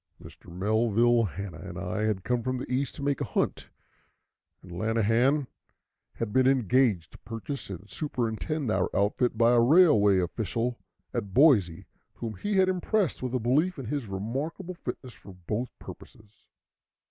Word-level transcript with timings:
Mr. 0.19 0.51
Melville 0.51 1.25
Hanna 1.25 1.59
and 1.59 1.77
I 1.77 2.01
had 2.05 2.23
come 2.23 2.41
from 2.41 2.57
the 2.57 2.71
east 2.71 2.95
to 2.95 3.03
make 3.03 3.21
a 3.21 3.23
hunt, 3.23 3.67
and 4.63 4.71
Lanahan 4.71 5.45
had 6.13 6.33
been 6.33 6.47
engaged 6.47 7.11
to 7.11 7.19
purchase 7.19 7.69
and 7.69 7.87
superintend 7.87 8.71
our 8.71 8.89
outfit 8.95 9.37
by 9.37 9.51
a 9.51 9.59
railway 9.61 10.17
official 10.17 10.79
at 11.13 11.35
Boise, 11.35 11.85
whom 12.15 12.33
he 12.37 12.53
had 12.55 12.67
impressed 12.67 13.21
with 13.21 13.35
a 13.35 13.39
belief 13.39 13.77
in 13.77 13.85
his 13.85 14.07
remarkable 14.07 14.73
fitness 14.73 15.13
for 15.13 15.33
both 15.45 15.69
purposes. 15.77 16.47